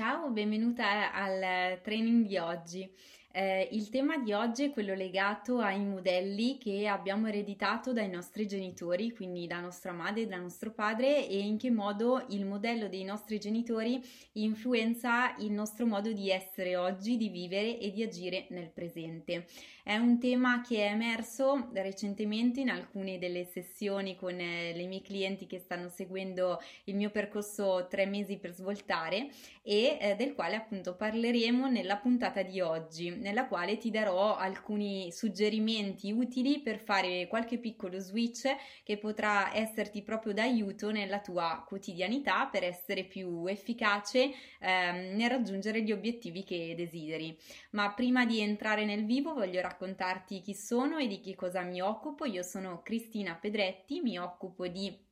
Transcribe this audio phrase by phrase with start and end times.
[0.00, 2.90] Ciao, benvenuta al training di oggi.
[3.32, 8.48] Eh, il tema di oggi è quello legato ai modelli che abbiamo ereditato dai nostri
[8.48, 12.88] genitori, quindi da nostra madre e da nostro padre, e in che modo il modello
[12.88, 18.46] dei nostri genitori influenza il nostro modo di essere oggi, di vivere e di agire
[18.48, 19.46] nel presente.
[19.84, 25.02] È un tema che è emerso recentemente in alcune delle sessioni con eh, le mie
[25.02, 29.30] clienti che stanno seguendo il mio percorso tre mesi per svoltare
[29.62, 35.12] e eh, del quale appunto parleremo nella puntata di oggi nella quale ti darò alcuni
[35.12, 38.48] suggerimenti utili per fare qualche piccolo switch
[38.82, 45.82] che potrà esserti proprio d'aiuto nella tua quotidianità per essere più efficace ehm, nel raggiungere
[45.82, 47.36] gli obiettivi che desideri.
[47.70, 51.80] Ma prima di entrare nel vivo voglio raccontarti chi sono e di che cosa mi
[51.80, 52.24] occupo.
[52.24, 55.08] Io sono Cristina Pedretti, mi occupo di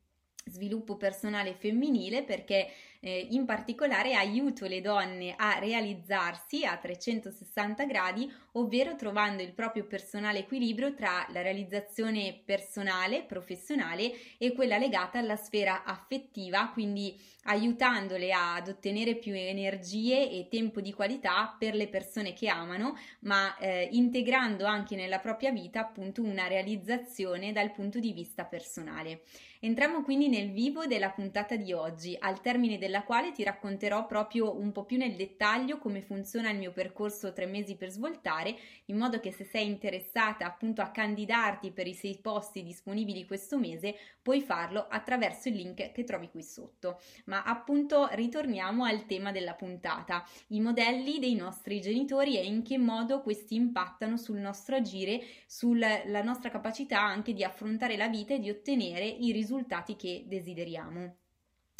[0.48, 2.68] sviluppo personale femminile perché
[3.00, 9.86] eh, in particolare aiuto le donne a realizzarsi a 360 gradi, ovvero trovando il proprio
[9.86, 18.32] personale equilibrio tra la realizzazione personale, professionale e quella legata alla sfera affettiva, quindi aiutandole
[18.32, 23.88] ad ottenere più energie e tempo di qualità per le persone che amano, ma eh,
[23.92, 29.22] integrando anche nella propria vita appunto una realizzazione dal punto di vista personale.
[29.60, 34.58] Entriamo quindi nel vivo della puntata di oggi, al termine della quale ti racconterò proprio
[34.58, 38.96] un po' più nel dettaglio come funziona il mio percorso tre mesi per svoltare, in
[38.96, 43.94] modo che se sei interessata appunto a candidarti per i sei posti disponibili questo mese,
[44.22, 47.00] puoi farlo attraverso il link che trovi qui sotto.
[47.26, 52.78] Ma appunto ritorniamo al tema della puntata, i modelli dei nostri genitori e in che
[52.78, 58.38] modo questi impattano sul nostro agire, sulla nostra capacità anche di affrontare la vita e
[58.38, 61.16] di ottenere i risultati risultati che desideriamo.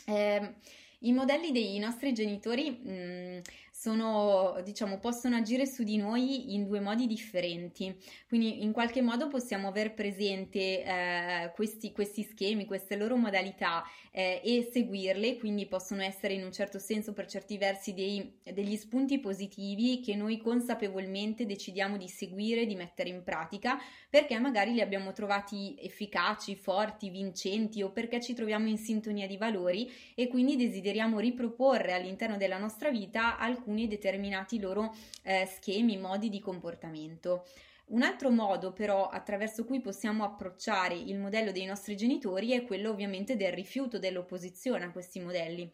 [0.07, 0.55] Eh,
[1.01, 3.39] I modelli dei nostri genitori mh, mm,
[3.79, 7.97] sono, diciamo, possono agire su di noi in due modi differenti.
[8.27, 14.41] Quindi in qualche modo possiamo aver presente eh, questi, questi, schemi, queste loro modalità eh,
[14.43, 19.21] e seguirle, quindi possono essere in un certo senso per certi versi dei, degli spunti
[19.21, 23.79] positivi che noi consapevolmente decidiamo di seguire, di mettere in pratica,
[24.11, 29.37] perché magari li abbiamo trovati efficaci, forti, vincenti o perché ci troviamo in sintonia di
[29.37, 35.99] valori e quindi desideriamo riproporre all'interno della nostra vita alcuni alcuni determinati loro eh, schemi,
[35.99, 37.47] modi di comportamento.
[37.89, 42.91] Un altro modo però attraverso cui possiamo approcciare il modello dei nostri genitori è quello
[42.91, 45.71] ovviamente del rifiuto dell'opposizione a questi modelli.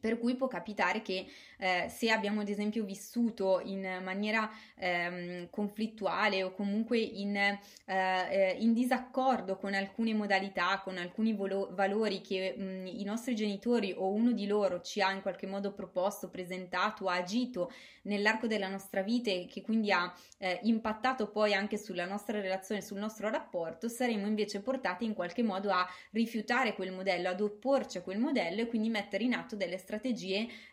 [0.00, 1.26] Per cui può capitare che
[1.58, 8.56] eh, se abbiamo ad esempio vissuto in maniera ehm, conflittuale o comunque in, eh, eh,
[8.58, 14.10] in, disaccordo con alcune modalità, con alcuni volo- valori che mh, i nostri genitori o
[14.10, 17.70] uno di loro ci ha in qualche modo proposto, presentato, agito
[18.02, 22.80] nell'arco della nostra vita e che quindi ha eh, impattato poi anche sulla nostra relazione,
[22.80, 27.98] sul nostro rapporto, saremo invece portati in qualche modo a rifiutare quel modello, ad opporci
[27.98, 29.88] a quel modello e quindi mettere in atto delle strategie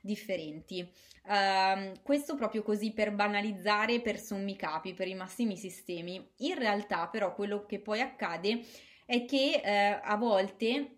[0.01, 0.88] differenti.
[1.23, 6.25] Uh, questo proprio così per banalizzare per sommi capi, per i massimi sistemi.
[6.38, 8.61] In realtà, però, quello che poi accade
[9.05, 10.97] è che uh, a volte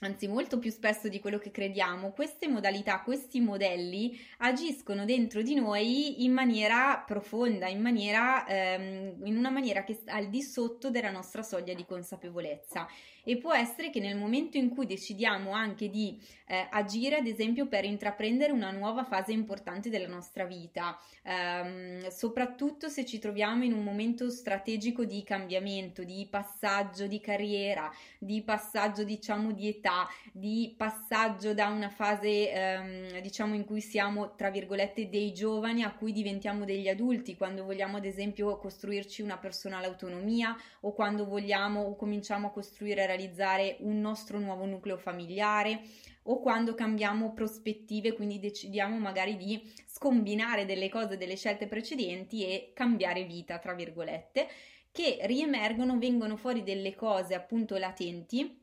[0.00, 5.54] anzi molto più spesso di quello che crediamo, queste modalità, questi modelli agiscono dentro di
[5.54, 10.90] noi in maniera profonda, in, maniera, ehm, in una maniera che sta al di sotto
[10.90, 12.86] della nostra soglia di consapevolezza
[13.24, 17.66] e può essere che nel momento in cui decidiamo anche di eh, agire, ad esempio,
[17.66, 23.72] per intraprendere una nuova fase importante della nostra vita, ehm, soprattutto se ci troviamo in
[23.72, 30.74] un momento strategico di cambiamento, di passaggio di carriera, di passaggio, diciamo, di età, di
[30.76, 36.12] passaggio da una fase, ehm, diciamo, in cui siamo, tra virgolette, dei giovani a cui
[36.12, 41.96] diventiamo degli adulti, quando vogliamo, ad esempio, costruirci una personale autonomia o quando vogliamo o
[41.96, 45.82] cominciamo a costruire realizzare un nostro nuovo nucleo familiare
[46.24, 52.72] o quando cambiamo prospettive, quindi decidiamo magari di scombinare delle cose, delle scelte precedenti e
[52.74, 54.48] cambiare vita, tra virgolette,
[54.90, 58.62] che riemergono, vengono fuori delle cose appunto latenti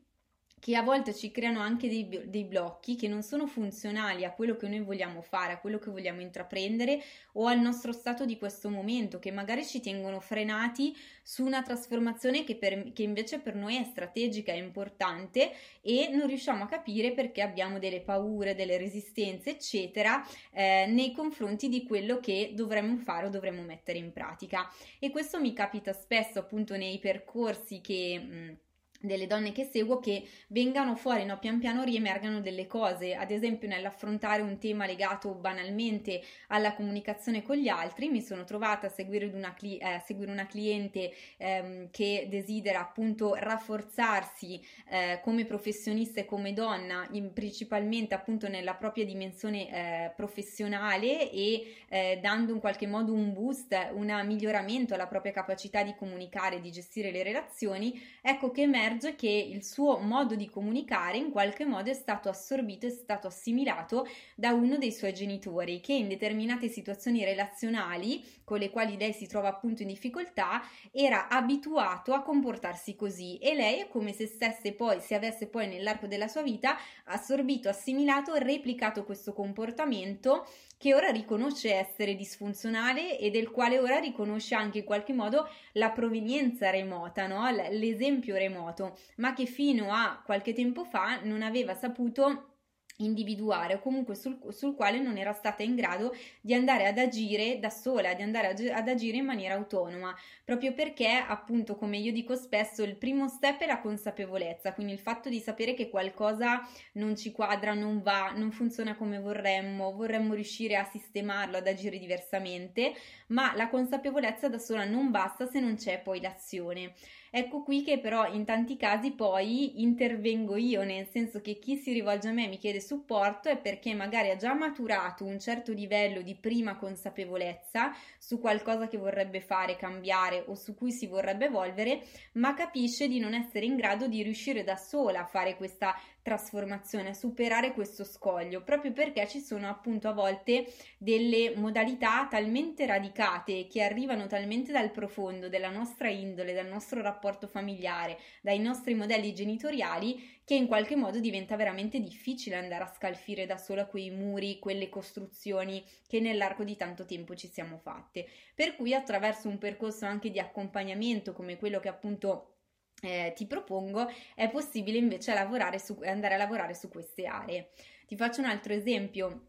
[0.62, 4.54] che a volte ci creano anche dei, dei, blocchi che non sono funzionali a quello
[4.54, 8.70] che noi vogliamo fare, a quello che vogliamo intraprendere o al nostro stato di questo
[8.70, 13.74] momento, che magari ci tengono frenati su una trasformazione che, per, che invece per noi
[13.74, 15.50] è strategica e importante
[15.80, 21.68] e non riusciamo a capire perché abbiamo delle paure, delle resistenze, eccetera, eh, nei confronti
[21.68, 24.72] di quello che dovremmo fare o dovremmo mettere in pratica.
[25.00, 28.20] E questo mi capita spesso appunto nei percorsi che...
[28.20, 28.56] Mh,
[29.02, 33.68] delle donne che seguo che vengano fuori, no, pian piano riemergano delle cose, ad esempio
[33.68, 39.26] nell'affrontare un tema legato banalmente alla comunicazione con gli altri, mi sono trovata a seguire
[39.26, 46.24] una, cli- eh, seguire una cliente ehm, che desidera appunto rafforzarsi eh, come professionista e
[46.24, 52.86] come donna, in, principalmente appunto nella propria dimensione eh, professionale e eh, dando in qualche
[52.86, 58.50] modo un boost, un miglioramento alla propria capacità di comunicare, di gestire le relazioni, ecco
[58.50, 62.86] che emerge emerge che il suo modo di comunicare in qualche modo è stato assorbito,
[62.86, 68.70] è stato assimilato da uno dei suoi genitori che in determinate situazioni relazionali con le
[68.70, 73.38] quali lei si trova appunto in difficoltà era abituato a comportarsi così.
[73.38, 77.68] E lei è come se stesse poi, se avesse poi nell'arco della sua vita assorbito,
[77.68, 80.46] assimilato, replicato questo comportamento
[80.82, 85.90] che ora riconosce essere disfunzionale e del quale ora riconosce anche in qualche modo la
[85.90, 87.48] provenienza remota, no?
[87.70, 92.51] l'esempio remoto, ma che fino a qualche tempo fa non aveva saputo
[92.98, 97.58] individuare o comunque sul, sul, quale non era stata in grado di andare ad agire
[97.58, 102.34] da sola, di andare ad agire in maniera autonoma, proprio perché appunto come io dico
[102.36, 106.60] spesso il primo step è la consapevolezza, quindi il fatto di sapere che qualcosa
[106.92, 111.98] non ci quadra, non va, non funziona come vorremmo, vorremmo riuscire a sistemarlo, ad agire
[111.98, 112.94] diversamente,
[113.28, 116.94] ma la consapevolezza da sola non basta se non c'è poi l'azione.
[117.34, 121.90] Ecco qui che però in tanti casi poi intervengo io, nel senso che chi si
[121.90, 125.72] rivolge a me e mi chiede supporto è perché magari ha già maturato un certo
[125.72, 131.46] livello di prima consapevolezza su qualcosa che vorrebbe fare, cambiare o su cui si vorrebbe
[131.46, 132.02] evolvere,
[132.32, 137.08] ma capisce di non essere in grado di riuscire da sola a fare questa trasformazione,
[137.08, 140.66] a superare questo scoglio, proprio perché ci sono appunto a volte
[140.98, 147.20] delle modalità talmente radicate che arrivano talmente dal profondo della nostra indole, dal nostro rapporto
[147.46, 153.46] familiare, dai nostri modelli genitoriali, che in qualche modo diventa veramente difficile andare a scalfire
[153.46, 158.26] da sola quei muri, quelle costruzioni che nell'arco di tanto tempo ci siamo fatte.
[158.54, 162.56] Per cui attraverso un percorso anche di accompagnamento come quello che appunto
[163.02, 167.70] eh, ti propongo, è possibile invece lavorare su, andare a lavorare su queste aree.
[168.06, 169.48] Ti faccio un altro esempio.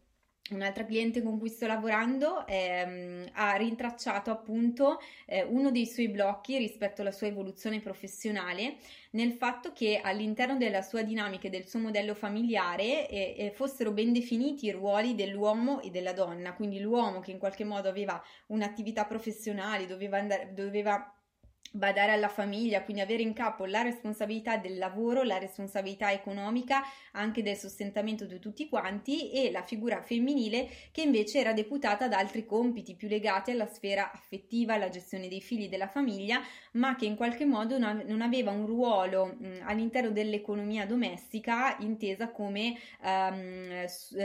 [0.50, 6.58] Un'altra cliente con cui sto lavorando ehm, ha rintracciato appunto eh, uno dei suoi blocchi
[6.58, 8.76] rispetto alla sua evoluzione professionale
[9.12, 13.92] nel fatto che all'interno della sua dinamica e del suo modello familiare eh, eh, fossero
[13.92, 18.22] ben definiti i ruoli dell'uomo e della donna, quindi l'uomo che in qualche modo aveva
[18.48, 21.13] un'attività professionale, doveva, andare, doveva
[21.72, 26.82] badare alla famiglia, quindi avere in capo la responsabilità del lavoro, la responsabilità economica,
[27.12, 32.12] anche del sostentamento di tutti quanti e la figura femminile che invece era deputata ad
[32.12, 36.40] altri compiti più legati alla sfera affettiva, alla gestione dei figli della famiglia,
[36.72, 43.84] ma che in qualche modo non aveva un ruolo all'interno dell'economia domestica intesa come um,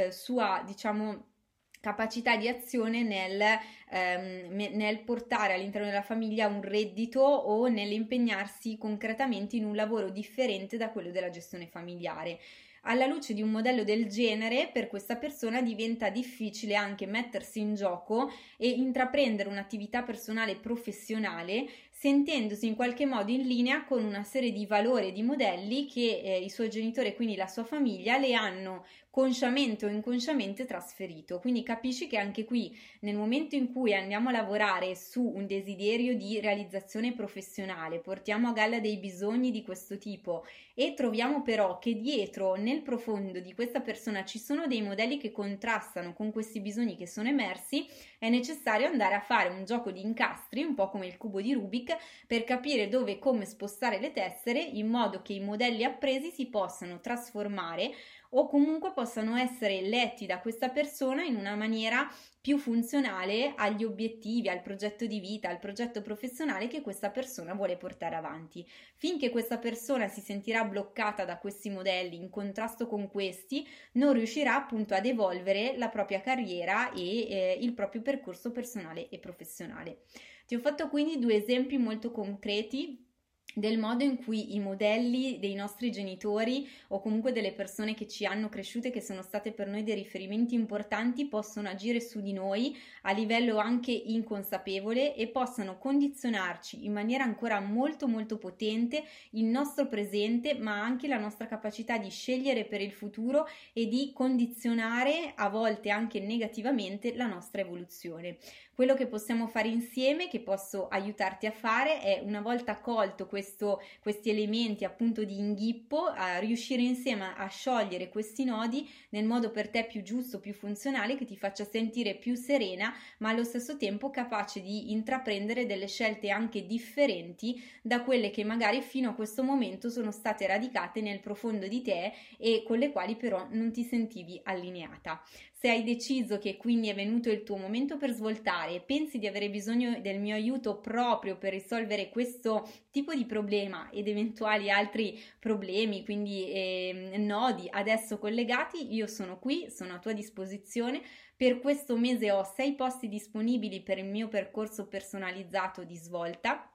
[0.09, 1.30] sua, diciamo,
[1.79, 3.41] capacità di azione nel,
[3.89, 10.77] ehm, nel, portare all'interno della famiglia un reddito o nell'impegnarsi concretamente in un lavoro differente
[10.77, 12.39] da quello della gestione familiare.
[12.83, 17.75] Alla luce di un modello del genere, per questa persona diventa difficile anche mettersi in
[17.75, 24.53] gioco e intraprendere un'attività personale professionale sentendosi in qualche modo in linea con una serie
[24.53, 28.17] di valori e di modelli che eh, i suoi genitori e quindi la sua famiglia
[28.17, 31.39] le hanno consciamente o inconsciamente trasferito.
[31.39, 36.16] Quindi capisci che anche qui, nel momento in cui andiamo a lavorare su un desiderio
[36.16, 41.99] di realizzazione professionale, portiamo a galla dei bisogni di questo tipo e troviamo però che
[41.99, 46.95] dietro, nel profondo di questa persona, ci sono dei modelli che contrastano con questi bisogni
[46.95, 47.87] che sono emersi,
[48.18, 51.54] è necessario andare a fare un gioco di incastri, un po' come il cubo di
[51.54, 51.97] Rubik,
[52.28, 56.47] per capire dove e come spostare le tessere in modo che i modelli appresi si
[56.47, 57.92] possano trasformare
[58.30, 62.07] o comunque possano essere letti da questa persona in una maniera
[62.42, 67.76] più funzionale agli obiettivi, al progetto di vita, al progetto professionale che questa persona vuole
[67.76, 68.66] portare avanti.
[68.95, 74.56] Finché questa persona si sentirà bloccata da questi modelli, in contrasto con questi, non riuscirà
[74.56, 80.04] appunto ad evolvere la propria carriera e eh, il proprio percorso personale e professionale.
[80.45, 83.08] Ti ho fatto quindi due esempi molto concreti
[83.56, 88.25] del modo in cui i modelli dei nostri genitori o comunque delle persone che ci
[88.25, 92.77] hanno cresciute, che sono state per noi dei riferimenti importanti, possono agire su di noi
[93.03, 99.87] a livello anche inconsapevole e possano condizionarci in maniera ancora molto molto potente il nostro
[99.87, 105.49] presente, ma anche la nostra capacità di scegliere per il futuro e di condizionare a
[105.49, 108.37] volte anche negativamente la nostra evoluzione.
[108.80, 113.81] Quello che possiamo fare insieme, che posso aiutarti a fare, è una volta colto questo
[114.00, 119.68] questi elementi appunto di inghippo, a riuscire insieme a sciogliere questi nodi nel modo per
[119.68, 124.12] te più giusto, più funzionale, che ti faccia sentire più serena, ma allo stesso tempo
[124.12, 129.90] capace di intraprendere delle scelte anche differenti da quelle che magari fino a questo momento
[129.90, 134.40] sono state radicate nel profondo di te e con le quali però non ti sentivi
[134.42, 135.21] allineata.
[135.61, 139.28] Se hai deciso che quindi è venuto il tuo momento per svoltare e pensi di
[139.28, 145.19] avere bisogno del mio aiuto proprio per risolvere questo tipo di problema ed eventuali altri
[145.37, 151.01] problemi, quindi eh, nodi adesso collegati, io sono qui, sono a tua disposizione.
[151.35, 156.69] Per questo mese ho sei posti disponibili per il mio percorso personalizzato di svolta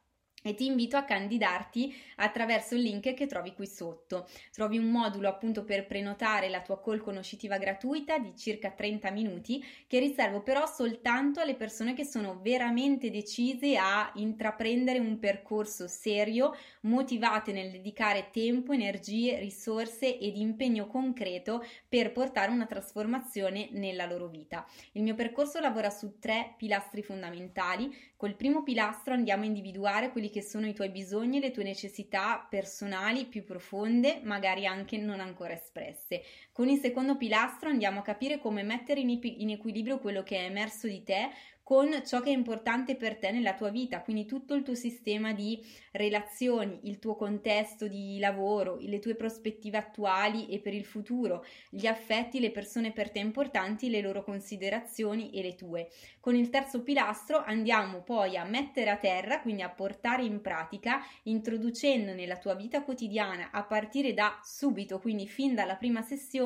[0.46, 4.28] e ti invito a candidarti attraverso il link che trovi qui sotto.
[4.52, 9.64] Trovi un modulo appunto per prenotare la tua call conoscitiva gratuita di circa 30 minuti
[9.86, 16.54] che riservo però soltanto alle persone che sono veramente decise a intraprendere un percorso serio,
[16.82, 24.28] motivate nel dedicare tempo, energie, risorse ed impegno concreto per portare una trasformazione nella loro
[24.28, 24.66] vita.
[24.92, 28.12] Il mio percorso lavora su tre pilastri fondamentali.
[28.16, 32.46] Col primo pilastro andiamo a individuare quelli sono i tuoi bisogni e le tue necessità
[32.48, 36.22] personali più profonde, magari anche non ancora espresse.
[36.54, 40.44] Con il secondo pilastro andiamo a capire come mettere in, in equilibrio quello che è
[40.44, 41.30] emerso di te
[41.64, 45.32] con ciò che è importante per te nella tua vita, quindi tutto il tuo sistema
[45.32, 45.58] di
[45.92, 51.86] relazioni, il tuo contesto di lavoro, le tue prospettive attuali e per il futuro, gli
[51.86, 55.88] affetti, le persone per te importanti, le loro considerazioni e le tue.
[56.20, 61.02] Con il terzo pilastro andiamo poi a mettere a terra, quindi a portare in pratica,
[61.22, 66.43] introducendo nella tua vita quotidiana a partire da subito, quindi fin dalla prima sessione,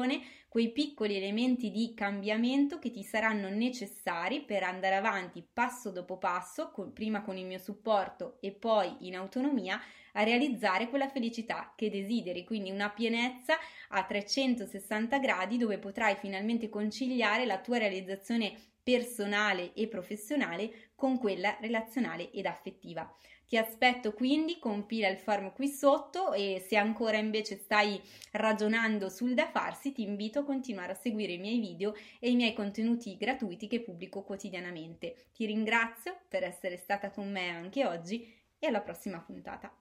[0.49, 6.71] quei piccoli elementi di cambiamento che ti saranno necessari per andare avanti passo dopo passo,
[6.71, 9.81] con, prima con il mio supporto e poi in autonomia,
[10.12, 13.57] a realizzare quella felicità che desideri, quindi una pienezza
[13.88, 18.52] a 360 gradi dove potrai finalmente conciliare la tua realizzazione
[18.83, 23.14] personale e professionale con quella relazionale ed affettiva.
[23.49, 27.99] Ti aspetto quindi, compila il form qui sotto e se ancora invece stai
[28.33, 32.37] ragionando sul da farsi, ti invito a continuare a seguire i miei video e i
[32.37, 35.28] miei contenuti gratuiti che pubblico quotidianamente.
[35.33, 39.75] Ti ringrazio per essere stata con me anche oggi e alla prossima puntata.